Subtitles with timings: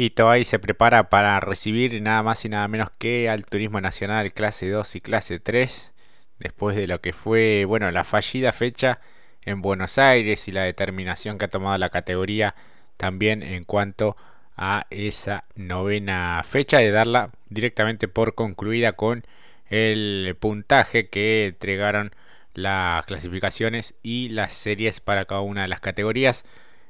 [0.00, 4.32] Y Toay se prepara para recibir nada más y nada menos que al Turismo Nacional
[4.32, 5.92] clase 2 y clase 3,
[6.38, 9.00] después de lo que fue, bueno, la fallida fecha
[9.42, 12.54] en Buenos Aires y la determinación que ha tomado la categoría
[12.96, 14.16] también en cuanto
[14.56, 19.24] a esa novena fecha de darla directamente por concluida con
[19.66, 22.14] el puntaje que entregaron
[22.54, 26.44] las clasificaciones y las series para cada una de las categorías.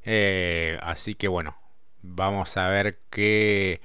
[0.05, 1.57] Eh, así que bueno,
[2.03, 3.81] Vamos a ver qué,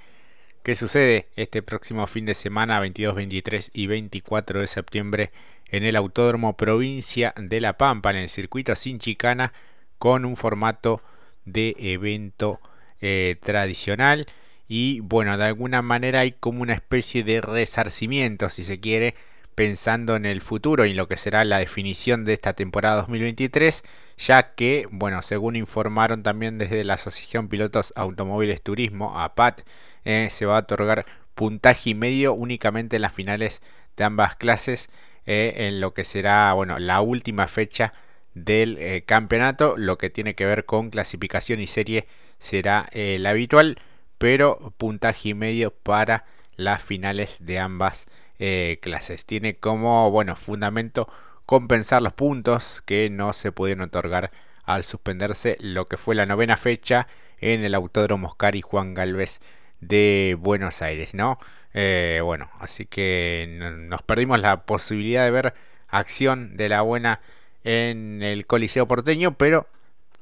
[0.64, 5.32] qué sucede este próximo fin de semana, 22, 23 y 24 de septiembre,
[5.70, 9.54] en el Autódromo Provincia de La Pampa, en el circuito sin chicana,
[9.98, 11.02] con un formato
[11.46, 12.62] de evento
[13.02, 14.28] eh, tradicional.
[14.68, 19.16] Y bueno, de alguna manera hay como una especie de resarcimiento, si se quiere,
[19.56, 23.84] pensando en el futuro y en lo que será la definición de esta temporada 2023,
[24.18, 29.62] ya que, bueno, según informaron también desde la Asociación Pilotos Automóviles Turismo, APAT,
[30.06, 33.62] eh, se va a otorgar puntaje y medio únicamente en las finales
[33.98, 34.90] de ambas clases,
[35.26, 37.94] eh, en lo que será, bueno, la última fecha
[38.34, 42.08] del eh, campeonato, lo que tiene que ver con clasificación y serie
[42.40, 43.78] será la habitual,
[44.18, 46.26] pero puntaje y medio para
[46.58, 48.06] las finales de ambas
[48.46, 49.26] eh, clases.
[49.26, 51.08] Tiene como bueno fundamento
[51.46, 54.32] compensar los puntos que no se pudieron otorgar
[54.66, 57.08] al suspenderse lo que fue la novena fecha
[57.40, 59.40] en el Autódromo Oscar y Juan Galvez
[59.80, 61.40] de Buenos Aires, ¿no?
[61.74, 63.48] Eh, bueno, así que
[63.88, 65.54] nos perdimos la posibilidad de ver
[65.88, 67.22] acción de la buena
[67.64, 69.68] en el Coliseo porteño, pero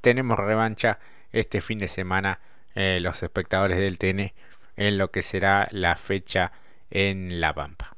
[0.01, 0.99] tenemos revancha
[1.31, 2.39] este fin de semana
[2.75, 4.31] eh, los espectadores del TN
[4.77, 6.51] en lo que será la fecha
[6.91, 7.90] en La Pampa.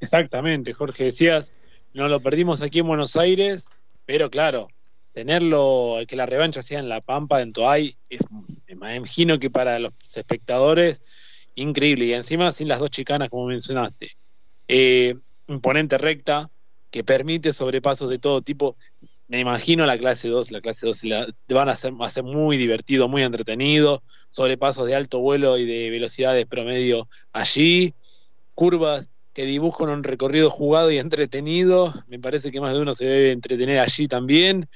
[0.00, 1.52] Exactamente, Jorge, decías,
[1.94, 3.66] no lo perdimos aquí en Buenos Aires,
[4.04, 4.68] pero claro,
[5.12, 8.20] tenerlo, que la revancha sea en La Pampa, en Toay, es,
[8.68, 11.00] me imagino que para los espectadores,
[11.54, 12.04] increíble.
[12.04, 14.10] Y encima sin las dos chicanas, como mencionaste.
[14.68, 15.16] Eh,
[15.48, 16.50] imponente recta,
[16.90, 18.76] que permite sobrepasos de todo tipo.
[19.28, 21.02] Me imagino la clase 2, la clase 2
[21.48, 25.64] van a ser, va a ser muy divertido, muy entretenido, sobrepasos de alto vuelo y
[25.64, 27.94] de velocidades promedio allí,
[28.54, 31.92] curvas que dibujan un recorrido jugado y entretenido.
[32.06, 34.66] Me parece que más de uno se debe entretener allí también.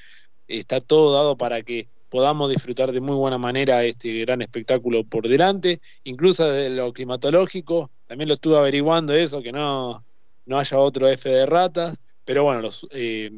[0.47, 5.27] Está todo dado para que podamos disfrutar de muy buena manera este gran espectáculo por
[5.27, 7.91] delante, incluso de lo climatológico.
[8.07, 10.05] También lo estuve averiguando eso, que no,
[10.45, 11.99] no haya otro F de ratas.
[12.27, 13.31] Pero bueno, eh,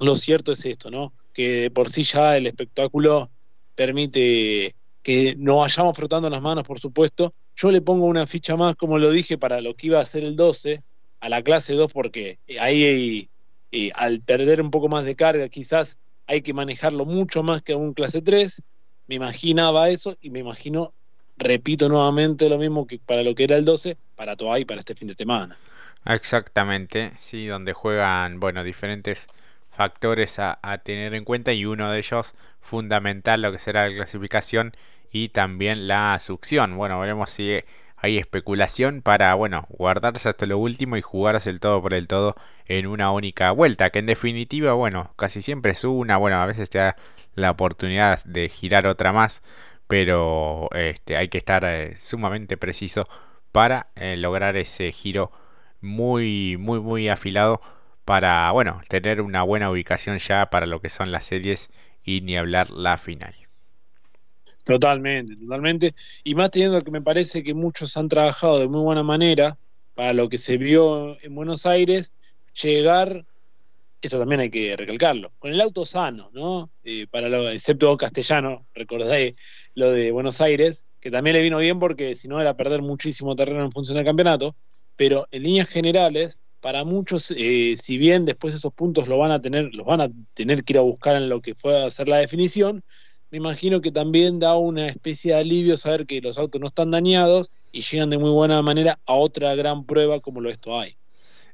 [0.00, 1.12] lo cierto es esto, ¿no?
[1.32, 3.30] Que por sí ya el espectáculo
[3.76, 8.74] permite que no vayamos frotando las manos, por supuesto, yo le pongo una ficha más,
[8.74, 10.82] como lo dije, para lo que iba a ser el 12,
[11.20, 13.28] a la clase 2, porque ahí
[13.70, 17.74] eh, al perder un poco más de carga, quizás hay que manejarlo mucho más que
[17.74, 18.62] un clase 3.
[19.08, 20.94] Me imaginaba eso y me imagino,
[21.36, 24.94] repito nuevamente lo mismo que para lo que era el 12, para y para este
[24.94, 25.58] fin de semana.
[26.06, 29.26] Exactamente, sí, donde juegan, bueno, diferentes
[29.80, 34.74] factores a, tener en cuenta y uno de ellos fundamental lo que será la clasificación
[35.10, 36.76] y también la succión.
[36.76, 37.60] Bueno, veremos si
[37.96, 42.36] hay especulación para, bueno, guardarse hasta lo último y jugarse el todo por el todo
[42.66, 46.68] en una única vuelta, que en definitiva, bueno, casi siempre es una, bueno, a veces
[46.68, 46.96] te da
[47.34, 49.42] la oportunidad de girar otra más,
[49.86, 53.08] pero este, hay que estar eh, sumamente preciso
[53.50, 55.32] para eh, lograr ese giro
[55.80, 57.62] muy, muy, muy afilado
[58.10, 61.68] para, bueno, tener una buena ubicación ya para lo que son las series
[62.04, 63.36] y ni hablar la final.
[64.64, 65.94] Totalmente, totalmente.
[66.24, 69.56] Y más teniendo que me parece que muchos han trabajado de muy buena manera
[69.94, 72.10] para lo que se vio en Buenos Aires,
[72.60, 73.26] llegar,
[74.02, 76.68] esto también hay que recalcarlo, con el auto sano, ¿no?
[76.82, 79.36] Eh, para lo, excepto castellano, recordáis
[79.76, 83.36] lo de Buenos Aires, que también le vino bien porque si no era perder muchísimo
[83.36, 84.56] terreno en función del campeonato,
[84.96, 89.40] pero en líneas generales, para muchos, eh, si bien después esos puntos lo van a
[89.40, 92.08] tener, los van a tener que ir a buscar en lo que fue a hacer
[92.08, 92.84] la definición,
[93.30, 96.90] me imagino que también da una especie de alivio saber que los autos no están
[96.90, 100.96] dañados y llegan de muy buena manera a otra gran prueba como lo es Toay.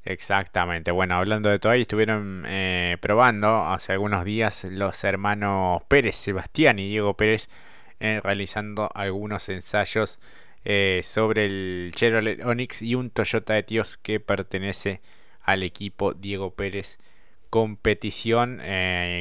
[0.02, 0.90] Exactamente.
[0.92, 6.88] Bueno, hablando de Toay, estuvieron eh, probando hace algunos días los hermanos Pérez, Sebastián y
[6.88, 7.48] Diego Pérez,
[7.98, 10.20] eh, realizando algunos ensayos
[10.66, 15.00] eh, sobre el Chevrolet Onix y un Toyota Etios que pertenece
[15.40, 16.98] al equipo Diego Pérez
[17.48, 18.60] competición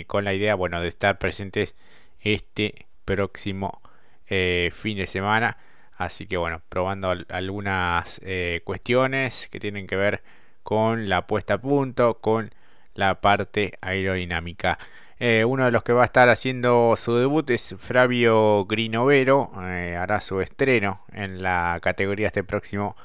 [0.07, 1.75] con la idea bueno de estar presentes
[2.19, 3.81] este próximo
[4.27, 5.57] eh, fin de semana.
[5.94, 10.24] Así que bueno, probando algunas eh, cuestiones que tienen que ver
[10.63, 12.51] con la puesta a punto, con
[12.95, 14.77] la parte aerodinámica.
[15.19, 19.95] Eh, uno de los que va a estar haciendo su debut es Flavio Grinovero, eh,
[19.95, 22.97] hará su estreno en la categoría este próximo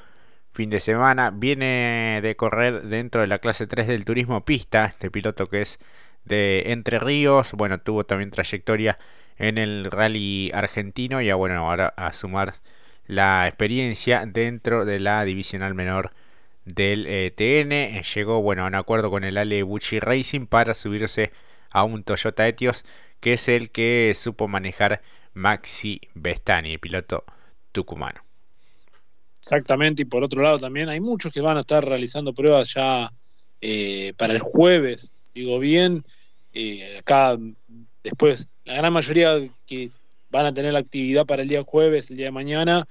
[0.51, 1.31] fin de semana.
[1.31, 5.79] Viene de correr dentro de la clase 3 del turismo pista, este piloto que es
[6.25, 8.99] de Entre Ríos, bueno, tuvo también trayectoria
[9.37, 12.55] en el rally argentino y bueno, ahora a sumar
[13.07, 16.11] la experiencia dentro de la divisional menor
[16.65, 18.03] del eh, TN.
[18.03, 21.31] Llegó bueno, a un acuerdo con el Ale Bucci Racing para subirse
[21.71, 22.85] a un Toyota Etios,
[23.19, 25.01] que es el que supo manejar
[25.33, 27.23] Maxi Bestani, el piloto
[27.71, 28.21] tucumano.
[29.39, 33.11] Exactamente, y por otro lado también hay muchos que van a estar realizando pruebas ya
[33.59, 36.03] eh, para el jueves, digo bien,
[36.53, 37.37] eh, acá
[38.03, 39.89] después la gran mayoría que
[40.29, 42.87] van a tener la actividad para el día jueves, el día de mañana,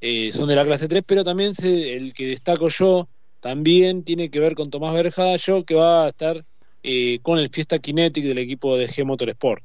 [0.00, 3.08] eh, son de la clase 3, pero también el que destaco yo
[3.40, 6.44] también tiene que ver con Tomás Berjallo, que va a estar
[6.88, 9.62] eh, con el Fiesta Kinetic del equipo de G Motorsport.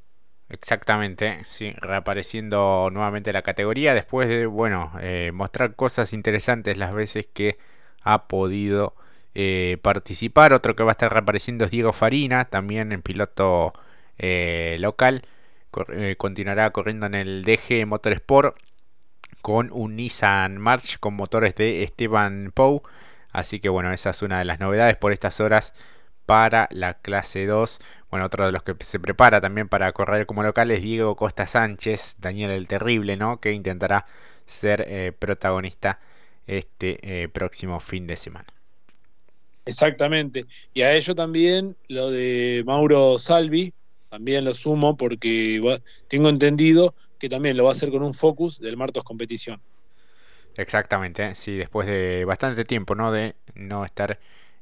[0.50, 7.28] Exactamente, sí, reapareciendo nuevamente la categoría después de, bueno, eh, mostrar cosas interesantes las veces
[7.32, 7.60] que
[8.02, 8.96] ha podido
[9.82, 10.52] participar.
[10.52, 13.72] Otro que va a estar reapareciendo es Diego Farina, también en piloto
[14.80, 15.22] local.
[16.18, 18.58] continuará corriendo en el DG Motorsport
[19.42, 22.84] con un Nissan March con motores de Esteban Pou.
[23.32, 25.74] Así que bueno, esa es una de las novedades por estas horas
[26.26, 27.80] para la clase 2.
[28.10, 31.48] Bueno, otro de los que se prepara también para correr como local es Diego Costa
[31.48, 33.40] Sánchez, Daniel el Terrible, ¿no?
[33.40, 34.06] Que intentará
[34.46, 36.00] ser eh, protagonista
[36.48, 38.48] este eh, próximo fin de semana.
[39.66, 40.46] Exactamente.
[40.74, 43.74] Y a ello también lo de Mauro Salvi,
[44.10, 45.62] también lo sumo porque
[46.08, 49.62] tengo entendido que también lo va a hacer con un focus del Martos Competición.
[50.58, 53.12] Exactamente, sí, después de bastante tiempo, ¿no?
[53.12, 54.20] De no estar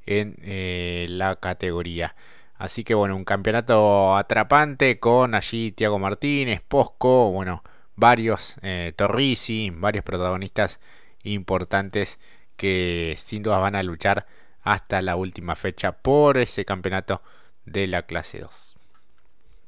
[0.09, 2.15] en eh, la categoría.
[2.55, 7.63] Así que bueno, un campeonato atrapante con allí Tiago Martínez, Posco, bueno,
[7.95, 8.93] varios eh,
[9.73, 10.79] varios protagonistas
[11.23, 12.19] importantes
[12.57, 14.25] que sin duda van a luchar
[14.63, 17.21] hasta la última fecha por ese campeonato
[17.65, 18.75] de la clase 2.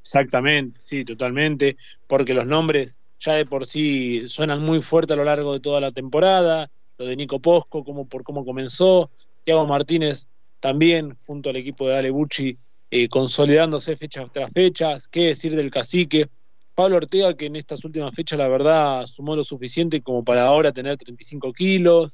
[0.01, 1.77] Exactamente, sí, totalmente,
[2.07, 5.79] porque los nombres ya de por sí suenan muy fuerte a lo largo de toda
[5.79, 9.11] la temporada, lo de Nico Posco, como por cómo comenzó,
[9.43, 10.27] Thiago Martínez
[10.61, 12.57] también, junto al equipo de Ale Bucci,
[12.89, 16.29] eh, consolidándose fechas tras fechas, qué decir del cacique,
[16.75, 20.71] Pablo Ortega, que en estas últimas fechas la verdad sumó lo suficiente como para ahora
[20.71, 22.13] tener 35 kilos,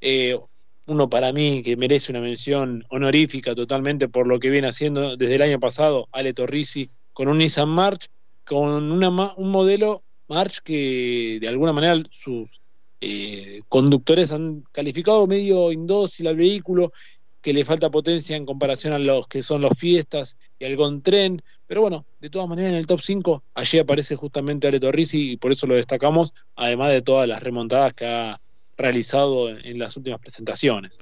[0.00, 0.38] eh,
[0.86, 5.34] uno para mí que merece una mención honorífica totalmente por lo que viene haciendo desde
[5.34, 8.08] el año pasado, Ale Torrisi, con un Nissan March,
[8.46, 12.60] con una, un modelo March que de alguna manera sus
[13.00, 16.92] eh, conductores han calificado medio indócil al vehículo,
[17.40, 21.42] que le falta potencia en comparación a los que son los Fiestas y al Gontren,
[21.66, 25.36] pero bueno, de todas maneras en el top 5 allí aparece justamente Areto Risi y
[25.36, 28.40] por eso lo destacamos, además de todas las remontadas que ha
[28.76, 30.98] realizado en las últimas presentaciones.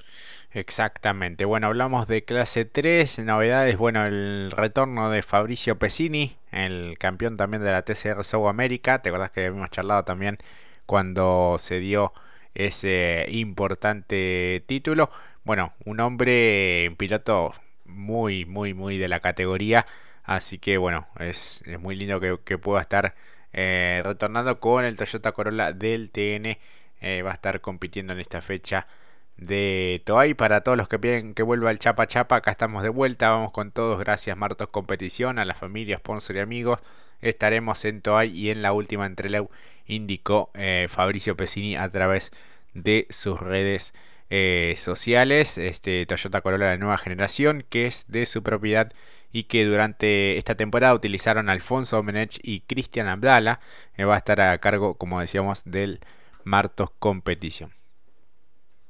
[0.51, 1.45] Exactamente.
[1.45, 7.63] Bueno, hablamos de clase 3, novedades, bueno, el retorno de Fabricio Pesini, el campeón también
[7.63, 9.03] de la TCR South America.
[9.03, 10.39] ¿Te acordás que habíamos charlado también
[10.87, 12.15] cuando se dio
[12.55, 15.11] ese importante título?
[15.47, 17.55] Bueno, un hombre, un piloto
[17.85, 19.87] muy, muy, muy de la categoría.
[20.25, 23.15] Así que bueno, es, muy lindo que, pueda estar
[23.53, 26.59] eh, retornando con el Toyota Corolla del TN.
[27.01, 28.89] Eh, va a estar compitiendo en esta fecha
[29.37, 30.35] de Toay.
[30.35, 33.31] Para todos los que piden que vuelva el Chapa Chapa, acá estamos de vuelta.
[33.31, 34.01] Vamos con todos.
[34.01, 36.81] Gracias Martos Competición, a la familia, sponsor y amigos.
[37.21, 39.49] Estaremos en Toay y en la última entreleu,
[39.87, 42.33] indicó eh, Fabricio Pesini a través
[42.75, 43.95] de sus redes
[44.31, 45.59] eh, sociales.
[45.59, 48.93] Este Toyota Corolla de nueva generación, que es de su propiedad
[49.33, 53.61] y que durante esta temporada utilizaron Alfonso Menech y Cristian Abdala.
[53.97, 56.01] Eh, va a estar a cargo, como decíamos, del
[56.45, 57.73] Martos Competición.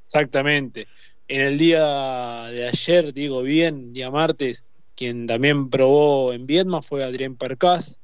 [0.04, 0.86] Exactamente.
[1.28, 4.64] En el día de ayer, digo bien, día martes,
[4.94, 7.98] quien también probó en Viedma fue Adrián Percas.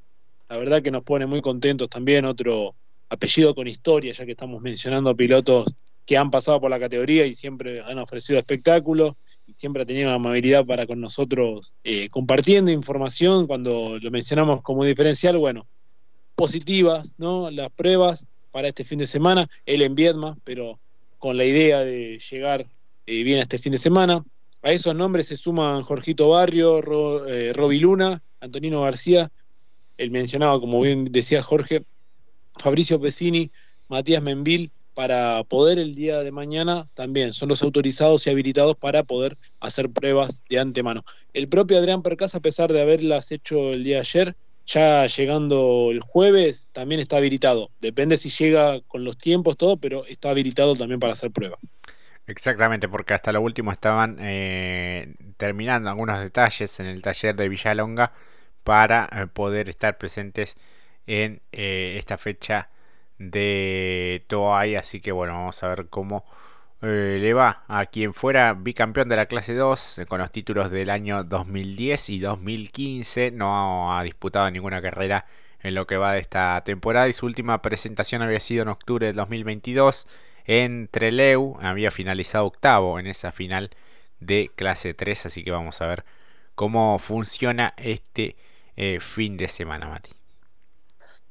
[0.49, 2.75] La verdad que nos pone muy contentos también, otro
[3.09, 5.65] apellido con historia, ya que estamos mencionando pilotos
[6.05, 9.13] que han pasado por la categoría y siempre han ofrecido espectáculos
[9.47, 14.61] y siempre ha tenido la amabilidad para con nosotros eh, compartiendo información cuando lo mencionamos
[14.61, 15.65] como diferencial, bueno,
[16.35, 17.49] positivas, ¿no?
[17.51, 20.79] Las pruebas para este fin de semana, él en Viedma, pero
[21.17, 22.67] con la idea de llegar
[23.05, 24.23] eh, bien a este fin de semana.
[24.61, 29.31] A esos nombres se suman Jorgito Barrio, eh, Roby Luna, Antonino García,
[29.97, 31.83] el mencionado, como bien decía Jorge,
[32.57, 33.51] Fabricio Pesini,
[33.87, 39.03] Matías Menvil para poder el día de mañana también son los autorizados y habilitados para
[39.03, 41.03] poder hacer pruebas de antemano.
[41.33, 44.35] El propio Adrián Percas, a pesar de haberlas hecho el día de ayer,
[44.65, 47.69] ya llegando el jueves también está habilitado.
[47.81, 51.59] Depende si llega con los tiempos, todo, pero está habilitado también para hacer pruebas.
[52.25, 58.13] Exactamente, porque hasta lo último estaban eh, terminando algunos detalles en el taller de Villalonga
[58.63, 60.55] para eh, poder estar presentes
[61.05, 62.69] en eh, esta fecha
[63.17, 64.75] de Toay.
[64.75, 66.25] Así que bueno, vamos a ver cómo
[66.81, 71.23] le va a quien fuera bicampeón de la clase 2 con los títulos del año
[71.23, 73.31] 2010 y 2015.
[73.31, 75.25] No ha disputado ninguna carrera
[75.61, 79.07] en lo que va de esta temporada y su última presentación había sido en octubre
[79.07, 80.07] del 2022
[80.45, 81.57] en Treleu.
[81.61, 83.71] Había finalizado octavo en esa final
[84.19, 86.03] de clase 3, así que vamos a ver
[86.55, 88.35] cómo funciona este
[88.75, 90.22] eh, fin de semana, Mati.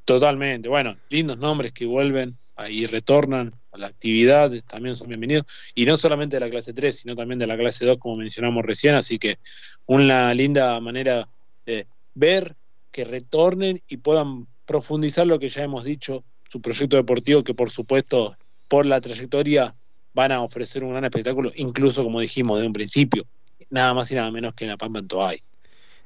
[0.04, 2.36] Totalmente, bueno, lindos nombres que vuelven
[2.68, 6.96] y retornan a la actividad, también son bienvenidos, y no solamente de la clase 3,
[6.96, 9.38] sino también de la clase 2, como mencionamos recién, así que
[9.86, 11.28] una linda manera
[11.64, 12.56] de ver
[12.90, 17.70] que retornen y puedan profundizar lo que ya hemos dicho, su proyecto deportivo, que por
[17.70, 18.36] supuesto
[18.68, 19.74] por la trayectoria
[20.12, 23.24] van a ofrecer un gran espectáculo, incluso como dijimos de un principio,
[23.70, 25.38] nada más y nada menos que en la Pampa en Toay.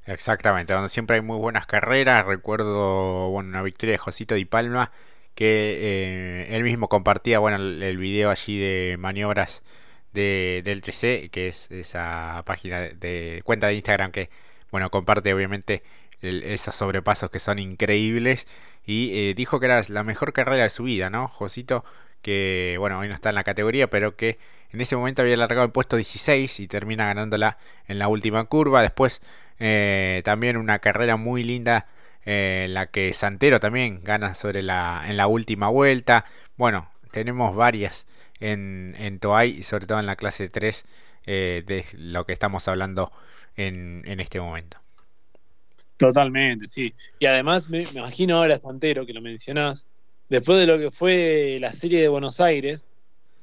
[0.07, 2.27] Exactamente, donde siempre hay muy buenas carreras.
[2.27, 4.93] Recuerdo bueno, una victoria de Josito Di Palma
[5.35, 9.65] que eh, él mismo compartía bueno, el, video allí de maniobras
[10.13, 14.31] de, del TC, que es esa página de, cuenta de Instagram que
[14.71, 15.83] bueno comparte obviamente
[16.23, 18.47] esos sobrepasos que son increíbles.
[18.87, 21.29] Y eh, dijo que era la mejor carrera de su vida, ¿no?
[21.29, 21.85] Josito
[22.23, 24.39] que bueno, hoy no está en la categoría, pero que
[24.73, 28.83] en ese momento había largado el puesto 16 y termina ganándola en la última curva.
[28.83, 29.23] Después
[29.59, 31.87] eh, también una carrera muy linda
[32.29, 36.25] eh, la que Santero también gana sobre la, en la última vuelta.
[36.57, 38.05] Bueno, tenemos varias
[38.41, 40.85] en, en Toay y sobre todo en la clase 3
[41.27, 43.13] eh, de lo que estamos hablando
[43.55, 44.79] en, en este momento.
[45.97, 46.93] Totalmente, sí.
[47.21, 49.87] Y además me, imagino ahora Santero, que lo mencionás,
[50.29, 52.89] después de lo que fue la serie de Buenos Aires,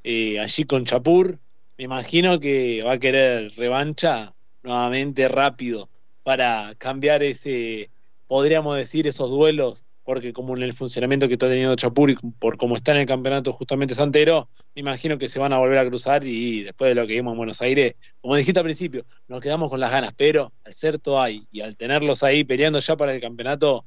[0.04, 1.38] eh, allí con Chapur,
[1.78, 5.88] me imagino que va a querer revancha nuevamente rápido
[6.24, 7.90] para cambiar ese,
[8.26, 12.56] podríamos decir, esos duelos, porque como en el funcionamiento que está teniendo Chapur y por
[12.56, 15.86] cómo está en el campeonato justamente Santero, me imagino que se van a volver a
[15.86, 19.40] cruzar y después de lo que vimos en Buenos Aires, como dijiste al principio, nos
[19.40, 23.14] quedamos con las ganas, pero al ser ahí y al tenerlos ahí peleando ya para
[23.14, 23.84] el campeonato,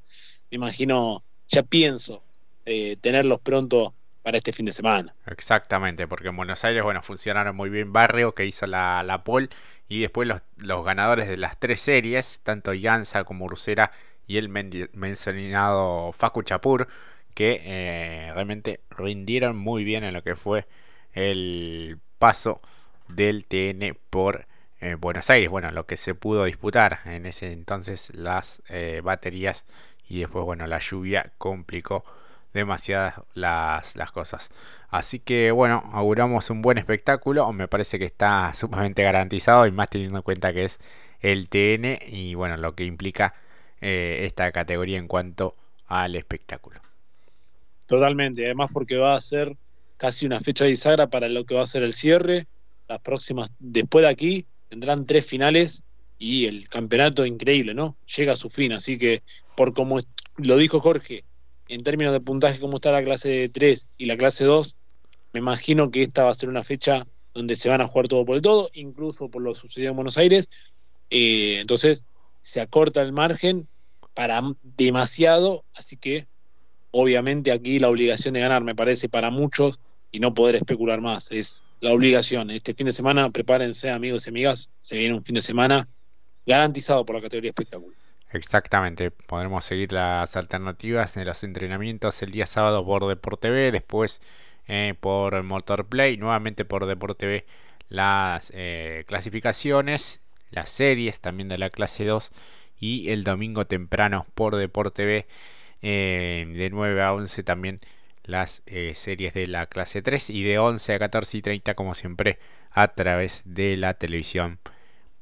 [0.50, 2.24] me imagino, ya pienso
[2.65, 3.94] eh, tenerlos pronto
[4.27, 5.15] para este fin de semana.
[5.27, 9.48] Exactamente, porque en Buenos Aires, bueno, funcionaron muy bien Barrio, que hizo la, la pole,
[9.88, 13.89] y después los, los, ganadores de las tres series, tanto Yanza como Ursera
[14.25, 16.89] y el mencionado Facu Chapur,
[17.34, 20.67] que eh, realmente rindieron muy bien en lo que fue
[21.13, 22.62] el paso
[23.07, 24.46] del TN por
[24.81, 25.50] eh, Buenos Aires.
[25.50, 28.62] Bueno, lo que se pudo disputar en ese entonces las
[29.01, 29.63] baterías
[30.05, 32.03] y después, bueno, la lluvia complicó
[32.54, 34.50] demasiadas las, las cosas.
[34.89, 37.51] Así que bueno, auguramos un buen espectáculo.
[37.54, 40.80] Me parece que está sumamente garantizado y más teniendo en cuenta que es
[41.22, 43.34] el TN y bueno, lo que implica
[43.82, 45.56] eh, esta categoría en cuanto
[45.88, 46.80] al espectáculo.
[47.86, 49.56] Totalmente, además porque va a ser
[49.98, 52.48] casi una fecha de bisagra para lo que va a ser el cierre.
[52.88, 55.84] Las próximas, después de aquí, tendrán tres finales
[56.18, 57.98] y el campeonato increíble, ¿no?
[58.16, 59.24] Llega a su fin, así que
[59.56, 60.00] por como
[60.38, 61.24] lo dijo Jorge,
[61.68, 64.76] en términos de puntaje como está la clase 3 y la clase 2,
[65.34, 68.26] me imagino que esta va a ser una fecha donde se van a jugar todo
[68.26, 70.50] por el todo, incluso por lo sucedido en Buenos Aires.
[71.10, 72.10] Eh, entonces
[72.42, 73.68] se acorta el margen
[74.14, 76.28] para demasiado, así que
[76.92, 79.80] obviamente aquí la obligación de ganar me parece para muchos
[80.12, 82.50] y no poder especular más, es la obligación.
[82.50, 85.88] Este fin de semana prepárense amigos y amigas, se viene un fin de semana
[86.46, 87.94] garantizado por la categoría espectáculo.
[88.31, 94.22] Exactamente, podremos seguir las alternativas en los entrenamientos el día sábado por Deporte B, después
[94.67, 97.46] eh, por Motor Play, nuevamente por Deporte B
[97.88, 102.31] las eh, clasificaciones, las series también de la clase 2
[102.77, 105.25] y el domingo temprano por Deporte B
[105.81, 107.79] eh, de 9 a 11 también
[108.24, 108.62] las
[108.93, 112.39] series de la clase 3 y de 11 a 14 y 30 como siempre
[112.72, 114.60] a través de la televisión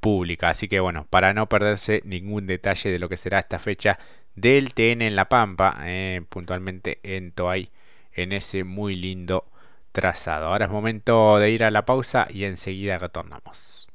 [0.06, 0.50] pública.
[0.52, 3.98] Así que bueno, para no perderse ningún detalle de lo que será esta fecha
[4.36, 7.72] del TN en La Pampa, eh, puntualmente en Toay,
[8.14, 9.46] en ese muy lindo
[9.94, 10.46] trazado.
[10.50, 13.88] Ahora es momento de ir a la pausa y enseguida retornamos.